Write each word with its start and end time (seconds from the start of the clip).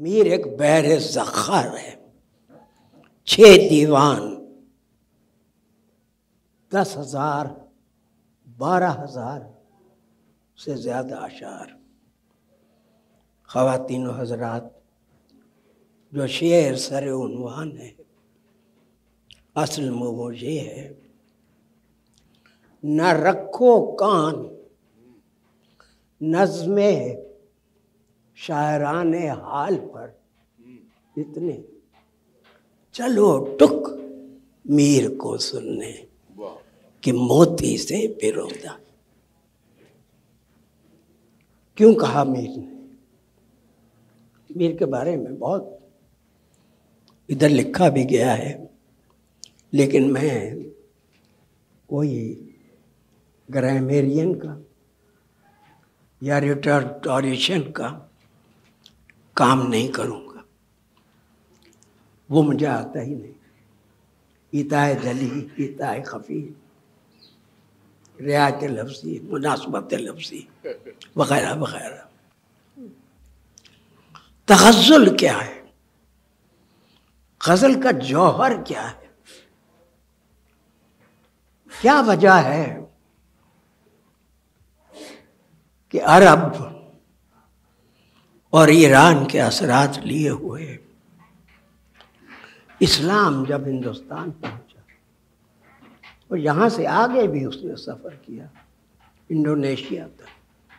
میر 0.00 0.26
ایک 0.26 0.46
بحر 0.58 0.98
زخار 0.98 1.76
ہے، 1.78 1.94
چھ 3.28 3.40
دیوان، 3.70 4.22
دس 6.72 6.96
ہزار، 6.96 7.46
بارہ 8.58 8.92
ہزار 9.02 9.40
سے 10.58 10.76
زیادہ 10.76 11.16
اشعار۔ 11.16 11.68
خواتین 13.48 14.06
و 14.06 14.12
حضرات، 14.12 14.64
جو 16.12 16.26
شعر 16.26 16.76
سر 16.76 17.04
عنوان 17.12 17.76
ہے، 17.78 17.90
اصل 19.54 19.90
میں 19.90 20.12
وہ 20.18 20.34
یہ 20.36 20.60
ہے، 20.60 20.92
نہ 22.82 23.08
رکھو 23.24 23.96
کان 23.96 24.36
نظم 26.20 26.78
شاعران 28.46 29.14
حال 29.14 29.76
پر 29.92 30.10
اتنے۔ 31.16 31.60
چلو 32.92 33.56
ٹک 33.56 33.88
میر 34.64 35.16
کو 35.16 35.36
سننے۔ 35.38 35.92
کہ 37.00 37.12
موتی 37.12 37.76
سے 37.76 38.08
پیرودا 38.20 38.76
کیوں 41.74 41.94
کہا 41.94 42.24
میر 42.24 42.48
نے؟ 42.48 42.74
میر 44.56 44.76
کے 44.76 44.86
بارے 44.86 45.16
میں 45.16 45.32
بہت 45.32 45.62
ادھر 47.28 47.48
لکھا 47.48 47.88
بھی 47.88 48.10
گیا 48.10 48.38
ہے 48.38 48.64
لیکن 49.72 50.12
میں 50.12 50.54
کوئی 51.86 52.46
گرامیرین 53.54 54.38
کا 54.38 54.58
یا 56.20 56.40
ریٹرٹوریشن 56.40 57.72
کا 57.72 58.07
کام 59.38 59.68
نہیں 59.68 59.88
کروں 59.88 60.26
گا۔ 60.26 60.40
وہ 62.28 62.42
مجھے 62.42 62.66
آتا 62.66 63.00
ہی 63.00 63.14
نہیں۔ 63.14 63.32
اتائے 64.52 64.94
جلی 64.94 65.46
اتائے 65.58 66.02
خفی۔ 66.02 66.52
رعایت 68.20 68.62
لفظی، 68.62 69.20
مناسبت 69.20 69.94
لفظی، 69.94 70.40
وغیرہ 71.16 71.54
وغیرہ۔ 71.54 72.02
تغزل 74.46 75.16
کیا 75.16 75.46
ہے؟ 75.46 75.62
غزل 77.46 77.82
کا 77.82 77.90
جوہر 77.90 78.62
کیا 78.62 78.92
ہے؟ 78.92 79.06
کیا 81.80 82.02
وجہ 82.06 82.34
ہے 82.44 82.80
کہ 85.88 86.02
عرب 86.02 86.77
اور 88.50 88.68
ایران 88.68 89.24
کے 89.24 89.42
اثرات 89.42 89.98
لیے 89.98 90.30
ہوئے۔ 90.30 90.78
اسلام 92.80 93.44
جب 93.44 93.60
ہندوستان 93.66 94.30
پہنچا 94.30 94.80
اور 96.28 96.38
یہاں 96.38 96.68
سے 96.68 96.86
آگے 96.86 97.26
بھی 97.26 97.44
اس 97.44 97.56
نے 97.64 97.76
سفر 97.76 98.14
کیا، 98.14 98.46
انڈونیشیا 99.28 100.06
تک، 100.16 100.72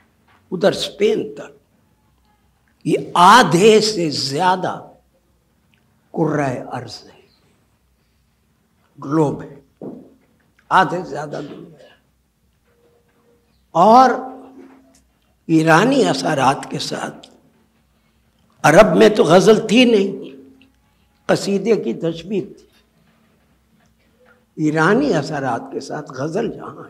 ادھر 0.51 0.71
اسپین 0.71 1.35
تک، 1.35 1.57
یہ 2.85 2.97
آدھے 3.13 3.81
سے 3.81 4.09
زیادہ 4.09 4.85
عرض 6.71 7.03
ہے، 7.03 7.21
گلوب 9.05 9.41
ہے، 9.41 9.85
آدھے 10.69 11.03
سے 11.03 11.09
زیادہ 11.09 11.41
گلوب 11.41 11.73
ہے۔ 11.79 11.87
اور 13.71 14.09
ایرانی 15.45 16.05
اثرات 16.05 16.67
کے 16.69 16.79
ساتھ 16.79 17.28
عرب 18.63 18.97
میں 18.97 19.09
تو 19.09 19.23
غزل 19.23 19.67
تھی 19.67 19.85
نہیں، 19.85 20.29
قصیدے 21.25 21.75
کی 21.75 21.93
تشبیح 21.93 22.41
تھی۔ 22.41 22.65
ایرانی 24.55 25.13
اثرات 25.13 25.61
کے 25.71 25.79
ساتھ 25.79 26.11
غزل 26.11 26.51
جہاں 26.51 26.83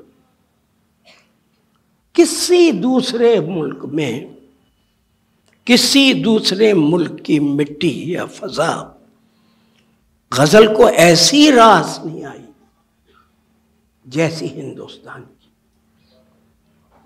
کسی 2.13 2.71
دوسرے 2.71 3.39
ملک 3.39 3.85
میں، 3.85 4.27
کسی 5.65 6.13
دوسرے 6.13 6.73
ملک 6.73 7.25
کی 7.25 7.39
مٹی 7.39 8.11
یا 8.11 8.25
فضا، 8.25 8.71
غزل 10.37 10.75
کو 10.75 10.85
ایسی 10.85 11.51
راس 11.51 11.99
نہیں 12.05 12.23
آئی 12.25 12.45
جیسی 14.05 14.45
ہندوستان 14.45 15.23
کی۔ 15.23 15.47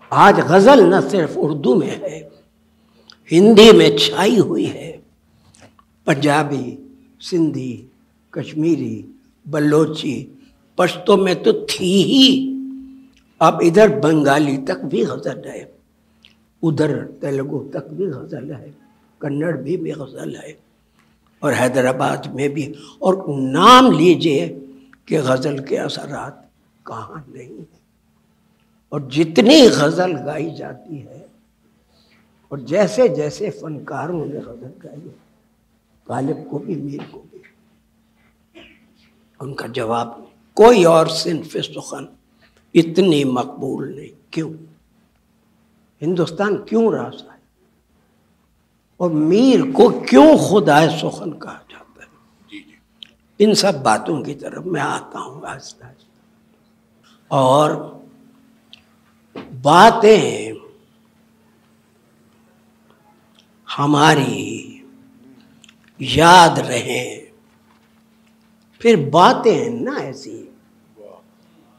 آج 0.09 0.39
غزل 0.39 0.89
نہ 0.89 0.95
صرف 1.11 1.31
اردو 1.35 1.75
میں 1.75 1.89
ہے 1.89 2.29
ہندی 3.31 3.71
میں 3.71 3.97
چھائی 3.97 4.39
ہوئی 4.39 4.69
ہے۔ 4.69 4.97
پنجابی، 6.03 6.75
سندھی، 7.21 7.85
کشمیری، 8.29 9.01
بلوچی، 9.45 10.25
پشتوں 10.75 11.17
میں 11.17 11.33
تو 11.33 11.51
تھی 11.51 12.03
ہی۔ 12.03 12.53
اب 13.39 13.55
ادھر 13.61 13.99
بنگالی 13.99 14.57
تک 14.57 14.85
بھی 14.85 15.05
غزل 15.05 15.45
ہے۔ 15.45 15.65
ادھر 16.63 17.05
تیلگو 17.05 17.69
تک 17.69 17.93
بھی 17.93 18.05
غزل 18.05 18.51
ہے۔ 18.51 18.71
کنڑ 19.19 19.55
بھی 19.55 19.77
بھی 19.77 19.91
غزل 19.91 20.35
ہے۔ 20.35 20.53
اور 21.39 21.53
حیدرآباد 21.61 22.17
میں 22.33 22.47
بھی۔ 22.47 22.73
اور 22.99 23.39
نام 23.39 23.91
لیجیے 23.91 24.59
کہ 25.05 25.21
غزل 25.21 25.57
کے 25.57 25.79
اثرات 25.79 26.33
کہاں 26.85 27.21
نہیں۔ 27.27 27.49
ہیں 27.49 27.83
اور 28.89 28.99
جتنی 28.99 29.67
غزل 29.67 30.15
گائی 30.25 30.55
جاتی 30.55 31.03
ہے 31.03 31.19
اور 32.53 32.61
جیسے 32.61 33.07
جیسے 33.07 33.49
فنکاروں 33.49 34.25
نے 34.25 34.39
غزل 34.39 34.71
گائی 34.83 35.09
غالب 36.07 36.49
کو 36.49 36.57
بھی 36.57 36.75
میر 36.75 36.99
کو 37.11 37.23
بھی۔ 37.31 37.39
ان 39.39 39.53
کا 39.53 39.67
جواب 39.67 40.07
کوئی 40.53 40.83
اور 40.83 41.07
صنف 41.07 41.57
سخن 41.63 42.05
اتنی 42.73 43.23
مقبول 43.23 43.95
نہیں۔ 43.95 44.33
کیوں؟ 44.33 44.53
ہندوستان 46.01 46.65
کیوں 46.65 46.91
راس 46.91 47.23
ہے 47.23 47.37
اور 48.97 49.11
میر 49.11 49.59
کو 49.73 50.03
کیوں 50.09 50.37
خدا 50.37 50.89
سخن 50.89 51.39
کہا 51.39 51.59
جاتا 51.69 52.01
ہے؟ 52.01 52.07
جی، 52.51 52.59
جی۔ 52.59 52.75
ان 53.39 53.53
سب 53.55 53.83
باتوں 53.83 54.23
کی 54.23 54.35
طرف 54.35 54.65
میں 54.65 54.81
آتا 54.81 55.19
ہوں 55.19 55.41
آہستہ 55.45 55.85
آہستہ۔ 55.85 56.05
اور 57.27 57.93
باتیں 59.61 60.42
ہماری 63.79 64.79
یاد 65.99 66.59
رہیں۔ 66.59 67.25
پھر 68.79 69.09
باتیں 69.09 69.69
نہ 69.69 69.89
ایسی۔ 69.89 70.49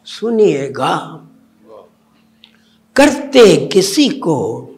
سنیے 0.04 0.70
گا۔ 0.76 1.18
کرتے 2.92 3.68
کسی 3.72 4.08
کو 4.08 4.70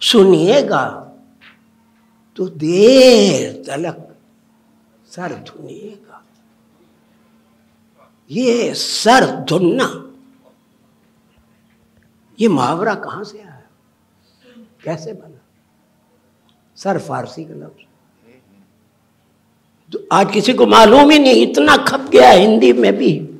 سنیے 0.00 0.68
گا۔ 0.68 1.12
تو 2.34 2.48
دیر 2.48 3.64
تلک 3.64 3.96
سر 5.06 5.32
دھنیے 5.46 5.94
گا۔ 6.08 6.20
یہ 8.28 8.74
سر 8.74 9.24
دھننا۔ 9.48 9.88
یہ 12.38 12.48
محاورہ 12.48 12.94
کہاں 12.94 13.24
سے 13.24 13.42
آیا؟ 13.42 13.60
کیسے 14.82 15.12
بنا؟ 15.12 15.45
سر 16.76 16.98
فارسی 16.98 17.44
کا 17.44 17.54
لفظ۔ 17.54 17.86
آج 20.10 20.28
کسی 20.32 20.52
کو 20.52 20.66
معلوم 20.66 21.10
ہی 21.10 21.18
نہیں 21.18 21.46
اتنا 21.46 21.76
کھپ 21.86 22.12
گیا 22.12 22.32
ہندی 22.34 22.72
میں 22.72 22.92
بھی۔ 22.92 23.30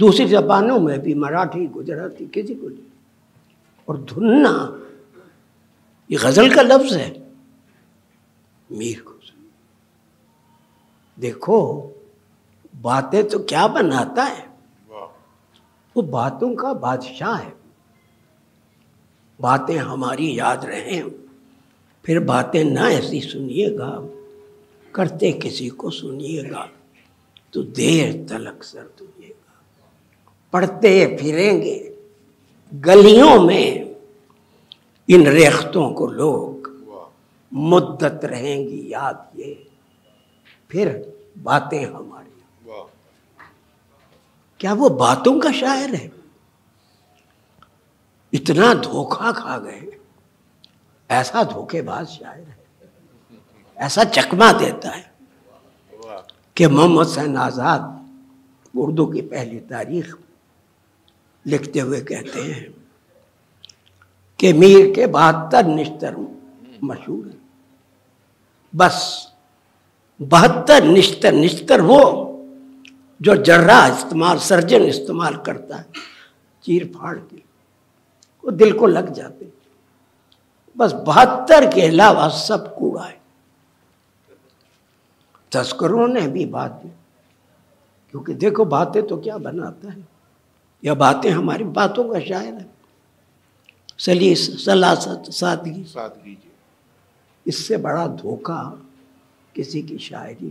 دوسری 0.00 0.26
زبانوں 0.26 0.80
میں 0.80 0.98
بھی 0.98 1.14
مراٹھی 1.14 1.70
گجراتی 1.76 2.24
کسی 2.32 2.54
کو 2.54 2.68
نہیں۔ 2.68 2.88
اور 3.84 3.94
دھننا 3.94 4.70
یہ 6.08 6.16
غزل 6.22 6.54
کا 6.54 6.62
لفظ 6.62 6.96
ہے۔ 6.96 7.12
میر 8.70 9.02
کو۔ 9.04 9.14
دیکھو 11.22 11.90
باتیں 12.82 13.22
تو 13.22 13.38
کیا 13.38 13.66
بناتا 13.66 14.34
ہے؟ 14.38 14.46
وہ 15.96 16.02
باتوں 16.02 16.54
کا 16.54 16.72
بادشاہ 16.72 17.44
ہے۔ 17.44 17.50
باتیں 19.40 19.78
ہماری 19.78 20.34
یاد 20.34 20.56
رہیں۔ 20.56 21.02
پھر 22.04 22.18
باتیں 22.18 22.64
نہ 22.64 22.80
ایسی 22.80 23.20
سنیے 23.20 23.78
گا، 23.78 24.00
کرتے 24.92 25.32
کسی 25.32 25.68
کو 25.68 25.90
سنیے 25.90 26.50
گا، 26.50 26.66
تو 27.50 27.62
دیر 27.62 28.12
تلک 28.28 28.64
سر 28.64 28.86
دنیے 29.00 29.28
گا۔ 29.28 29.52
پڑھتے 30.50 31.16
پھریں 31.20 31.62
گے، 31.62 31.94
گلیوں 32.86 33.42
میں 33.42 33.94
ان 35.08 35.26
ریختوں 35.26 35.94
کو 35.94 36.06
لوگ 36.06 36.68
مدت 37.52 38.24
رہیں 38.24 38.64
گی، 38.64 38.88
یاد 38.88 39.14
یہ 39.34 39.54
پھر 40.68 41.02
باتیں 41.42 41.84
ہماری۔ 41.84 42.70
کیا 44.58 44.72
وہ 44.72 44.88
باتوں 44.88 45.40
کا 45.40 45.52
شاعر 45.52 45.94
ہے؟ 45.94 46.08
اتنا 48.32 48.72
دھوکہ 48.72 49.32
کھا 49.36 49.58
گئے۔ 49.64 49.93
ایسا 51.08 51.42
دھوکے 51.42 51.82
باز 51.82 52.10
شاعر 52.10 52.38
ہے، 52.38 52.54
ایسا 53.76 54.04
چکما 54.04 54.50
دیتا 54.52 54.96
ہے 54.96 55.02
کہ 56.54 56.68
محمد 56.68 57.06
حسین 57.06 57.36
آزاد 57.36 57.80
اردو 58.74 59.06
کی 59.06 59.22
پہلی 59.22 59.60
تاریخ 59.68 60.16
لکھتے 61.46 61.80
ہوئے 61.80 62.00
کہتے 62.00 62.42
ہیں 62.42 62.66
کہ 64.36 64.52
میر 64.52 64.94
کے 64.94 65.06
بہتر 65.06 65.64
نشتر 65.64 66.14
مشہور 66.82 67.24
ہیں۔ 67.26 67.42
بس 68.76 69.02
بہتر 70.20 70.84
نشتر 70.84 71.32
نشتر 71.32 71.80
وہ 71.80 72.02
جو 73.20 73.34
جرا 73.34 73.78
استعمال، 73.84 74.38
سرجن 74.38 74.82
استعمال 74.86 75.34
کرتا 75.44 75.78
ہے، 75.78 76.00
چیر 76.64 76.82
پھاڑ 76.92 77.16
کے 77.30 77.36
وہ 78.44 78.50
دل 78.50 78.76
کو 78.78 78.86
لگ 78.86 79.12
جاتے 79.14 79.44
بس 80.76 80.94
بہتر 81.06 81.64
کے 81.74 81.80
علاوہ 81.80 82.28
سب 82.28 82.76
کوڑا 82.76 83.08
ہے۔ 83.08 83.18
تذکروں 85.48 86.08
نے 86.08 86.20
بھی 86.20 86.46
بات 86.46 86.82
دی 86.82 86.88
کیونکہ 88.10 88.34
دیکھو 88.34 88.64
باتیں 88.64 89.02
تو 89.02 89.16
کیا 89.16 89.36
بناتا 89.36 89.88
ہے؟ 89.96 90.00
یا 90.82 90.92
باتیں 90.92 91.30
ہماری 91.30 91.64
باتوں 91.64 92.04
کا 92.04 92.20
شاعر 92.28 92.52
ہے۔ 92.52 92.66
سلیس 93.98 94.64
سلاست 94.64 95.34
سادگی۔ 95.34 95.84
سادگی 95.92 96.34
جی۔ 96.34 96.48
اس 97.44 97.68
سے 97.68 97.76
بڑا 97.76 98.06
دھوکہ 98.06 98.74
کسی 99.52 99.82
کی 99.82 99.98
شاعری 99.98 100.50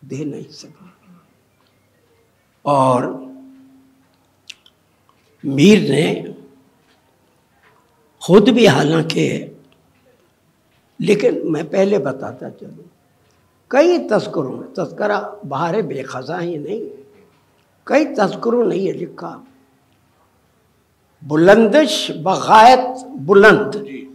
دے 0.00 0.24
نہیں 0.24 0.52
سکے 0.52 0.84
اور 2.62 3.04
میر 5.44 5.90
نے 5.90 6.22
خود 8.30 8.48
بھی 8.48 8.68
حالانکہ 8.68 9.46
لیکن 10.98 11.52
میں 11.52 11.62
پہلے 11.62 11.98
بتاتا 11.98 12.50
چلوں۔ 12.50 12.84
کئی 13.68 14.08
تذکروں 14.08 14.52
میں 14.52 14.74
تذکرہ 14.74 15.20
باہر 15.48 15.82
بے 15.82 16.02
خزاں 16.02 16.42
ہی 16.42 16.56
نہیں۔ 16.56 17.02
کئی 17.84 18.14
تذکروں 18.14 18.64
نے 18.64 18.76
یہ 18.76 18.92
لکھا۔ 18.92 19.40
بلندش 21.22 22.10
بغایت 22.22 23.04
بلند۔ 23.04 23.74
جی۔ 23.74 24.08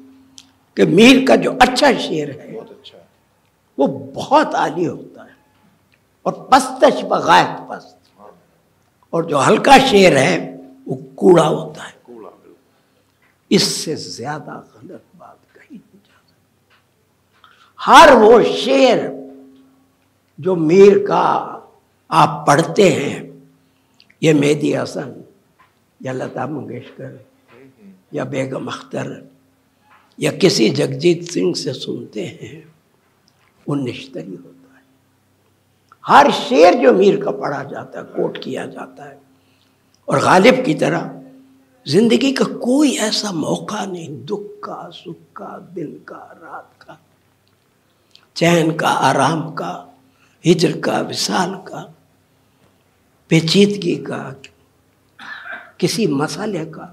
کہ 0.73 0.85
میر 0.85 1.27
کا 1.27 1.35
جو 1.35 1.51
اچھا 1.59 1.87
شعر 1.99 2.27
ہے 2.27 2.57
بہت 2.59 2.71
اچھا۔ 2.71 2.97
وہ 3.77 4.11
بہت 4.13 4.55
عالی 4.55 4.87
ہوتا 4.87 5.23
ہے۔ 5.23 5.33
اور 6.21 6.33
پستش 6.33 7.03
بغایت 7.03 7.69
پست۔ 7.69 7.97
اور 9.09 9.23
جو 9.23 9.47
ہلکا 9.47 9.77
شعر 9.77 10.11
ہے 10.11 10.57
وہ 10.85 10.95
کوڑا 11.15 11.47
ہوتا 11.47 11.83
ہے۔ 11.83 11.94
اس 13.49 13.63
سے 13.63 13.95
زیادہ 13.95 14.51
غلط 14.51 15.15
بات 15.17 15.53
کہی 15.53 15.77
نہیں 15.77 16.05
جا 16.05 16.19
سکتی۔ 16.27 17.83
ہر 17.87 18.09
وہ 18.21 18.43
شعر 18.43 18.97
جو 20.37 20.55
میر 20.55 21.07
کا 21.07 21.59
آپ 22.07 22.47
پڑھتے 22.47 22.91
ہیں، 22.91 23.31
یہ 24.21 24.33
مہدی 24.33 24.77
حسن 24.77 25.11
یا 25.99 26.11
لتا 26.11 26.45
منگیشکر 26.45 27.15
یا 28.11 28.23
بیگم 28.23 28.67
اختر 28.67 29.21
یا 30.17 30.31
کسی 30.31 30.69
جگجیت 30.69 31.31
سنگھ 31.33 31.57
سے 31.57 31.73
سنتے 31.73 32.25
ہیں، 32.25 32.61
وہ 33.67 33.75
نشتری 33.75 34.35
ہوتا 34.35 34.77
ہے۔ 34.77 34.83
ہر 36.09 36.27
شعر 36.49 36.73
جو 36.81 36.93
میر 36.93 37.23
کا 37.23 37.31
پڑھا 37.31 37.63
جاتا 37.63 37.99
ہے، 37.99 38.03
کوٹ 38.15 38.39
کیا 38.39 38.65
جاتا 38.65 39.09
ہے 39.09 39.17
اور 40.05 40.17
غالب 40.17 40.65
کی 40.65 40.75
طرح 40.75 41.14
زندگی 41.85 42.33
کا 42.33 42.45
کوئی 42.45 42.91
ایسا 42.91 43.31
موقع 43.31 43.85
نہیں، 43.85 44.07
دکھ 44.07 44.61
کا، 44.61 44.89
سکھ 44.93 45.33
کا 45.33 45.59
دن 45.75 45.97
کا، 46.05 46.27
رات 46.41 46.79
کا، 46.79 46.93
چین 48.33 48.77
کا، 48.77 48.87
آرام 48.87 49.55
کا، 49.55 49.85
ہجر 50.45 50.81
کا، 50.81 51.01
وصال 51.09 51.53
کا، 51.63 51.85
پیچیدگی 53.27 53.95
کا، 53.95 54.31
کسی 55.77 56.07
مسئلے 56.07 56.65
کا، 56.65 56.85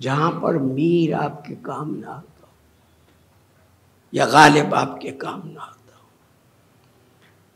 جہاں 0.00 0.30
پر 0.32 0.54
میر 0.54 1.14
آپ 1.14 1.44
کے 1.44 1.54
کام 1.62 1.94
نہ 1.96 2.06
آتا 2.06 2.42
ہو 2.42 2.52
یا 4.12 4.24
غالب 4.24 4.74
آپ 4.74 5.00
کے 5.00 5.10
کام 5.10 5.40
نہ 5.44 5.58
آتا 5.58 5.96
ہو۔ 5.96 6.08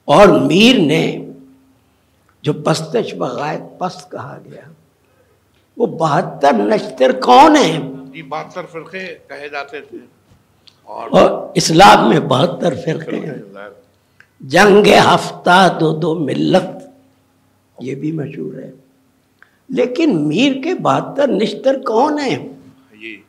اور 0.04 0.40
میر 0.40 0.78
نے 0.78 1.30
جو 2.42 2.52
پستش 2.52 3.14
بغائت 3.14 3.62
پست 3.78 4.10
کہا 4.10 4.38
گیا 4.44 4.72
وہ 5.76 5.86
بہتر 5.86 6.52
نشتر 6.52 7.20
کون 7.20 7.56
ہیں؟ 7.56 7.80
جی 8.12 8.22
بہتر 8.22 8.62
فرقے 8.72 9.18
کہے 9.28 9.48
جاتے 9.48 9.80
تھے۔ 9.80 9.98
اور 10.84 11.08
اور 11.10 11.48
اسلام 11.54 12.08
میں 12.08 12.20
بہتر 12.20 12.74
فرقے 12.74 13.16
ہیں۔ 13.16 13.58
جنگ 14.40 14.86
ہفتہ 15.14 15.76
دو 15.80 15.92
دو 15.92 16.14
ملت 16.14 16.86
یہ 17.80 17.94
بھی 17.94 18.12
مشہور 18.12 18.54
ہے۔ 18.54 18.70
لیکن 19.68 20.28
میر 20.28 20.62
کے 20.62 20.74
بہتر 20.74 21.28
نشتر 21.28 21.78
کون 21.78 22.18
ہیں؟ 22.18 22.48
جی 23.00 23.22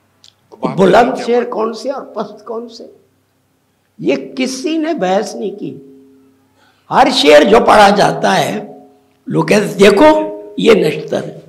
بلند 0.78 1.26
شیر 1.26 1.44
کون 1.44 1.74
سے 1.74 1.92
اور 1.92 2.06
پست 2.06 2.46
کون 2.46 2.70
سے؟ 2.70 2.88
یہ 4.00 4.16
کسی 4.38 4.78
نے 4.78 4.94
بحث 4.94 5.36
نہیں 5.36 5.60
کی۔ 5.60 5.78
ہر 6.90 7.08
شیر 7.14 7.44
جو 7.44 7.58
پڑھا 7.60 7.90
جاتا 7.90 8.40
ہے 8.40 8.68
لوگ 9.28 9.44
دیکھو 9.80 10.38
یہ 10.58 10.74
نشتر 10.74 11.24
ہے۔ 11.24 11.40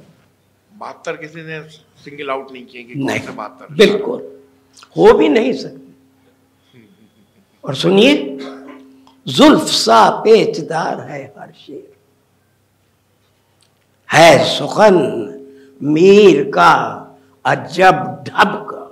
بہتر 0.79 1.17
کسی 1.17 1.43
نے 1.43 1.61
سنگل 2.05 2.31
آؤٹ 2.31 2.53
نہیں 2.53 2.65
کیے 2.65 2.83
کہ 2.83 2.95
کون 2.95 3.09
سے 3.27 3.31
بہتر 3.35 3.67
بالکل۔ 3.69 4.21
ہو 4.97 5.17
بھی 5.17 5.29
نہیں 5.29 5.53
سکتے 5.53 5.91
اور 7.61 7.75
سنیے 7.75 8.39
زلف 9.27 9.75
سا 9.75 10.21
پیچدار 10.25 11.09
ہے 11.11 11.29
ہر 11.37 11.51
شیر۔ 11.67 11.93
ہے 14.09 14.45
سخن 14.59 14.97
میر 15.81 16.51
کا 16.51 17.05
عجب 17.45 17.95
ڈھب 18.25 18.69
کا۔ 18.69 18.87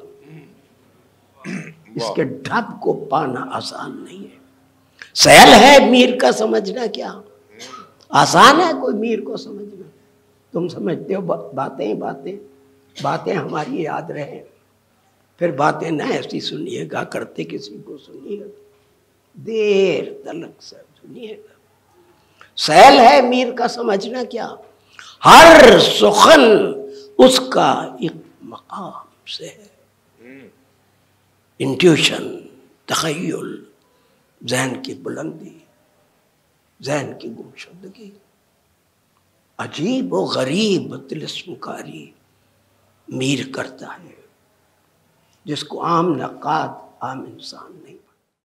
اس 1.94 2.02
کے 2.16 2.25
ڈھب 2.25 2.81
کو 2.81 2.92
پانا 3.10 3.46
آسان 3.52 4.04
نہیں 4.04 4.25
ہے۔ 4.25 4.38
سہل 5.14 5.52
ہے 5.52 5.90
میر 5.90 6.19
کا 6.19 6.32
سمجھنا 6.32 6.86
کیا؟ 6.86 7.20
آسان 8.08 8.60
ہے 8.60 8.70
کوئی 8.81 8.96
میر 8.96 9.20
کو 9.20 9.36
سمجھنا؟ 9.36 9.83
تم 10.54 10.68
سمجھتے 10.68 11.14
ہو 11.14 11.20
باتیں 11.52 11.88
ہی 11.88 11.94
باتیں۔ 11.94 12.36
باتیں 13.02 13.34
ہماری 13.34 13.82
یاد 13.82 14.10
رہیں۔ 14.10 14.42
پھر 15.38 15.50
باتیں 15.50 15.90
نہ 15.90 16.02
ایسی 16.02 16.40
سنیے 16.40 16.88
گا، 16.92 17.04
کرتے 17.04 17.44
کسی 17.44 17.78
کو 17.84 17.98
سنیے 17.98 18.40
گا۔ 18.40 18.44
دیر 19.34 20.05
تلک 20.24 20.62
سے 20.62 20.76
سنیے 20.76 21.36
گا۔ 21.36 21.55
سہل 22.56 22.98
ہے 22.98 23.22
میر 23.22 23.52
کا 23.52 23.69
سمجھنا 23.69 24.24
کیا؟ 24.24 24.55
ہر 25.24 25.79
سخن 25.79 26.43
اس 27.19 27.40
کا 27.52 27.72
ایک 28.00 28.12
مقام 28.43 29.26
سے 29.26 29.46
ہے۔ 29.46 29.74
انٹیوشن، 31.58 32.38
تخیل، 32.84 33.64
ذہن 34.48 34.82
کی 34.82 34.94
بلندی، 34.94 35.58
ذہن 36.82 37.12
کی 37.19 37.29
گمشدگی۔ 37.29 38.10
عجیب 39.58 40.13
و 40.13 40.25
غریب 40.25 40.96
تلسم 41.08 41.55
کاری 41.55 42.11
میر 43.08 43.53
کرتا 43.53 43.87
ہے 43.87 44.15
جس 45.44 45.65
کو 45.65 45.84
عام 45.84 46.15
نقاد، 46.15 46.69
عام 47.01 47.20
انسان 47.20 47.81
نہیں۔ 47.84 48.04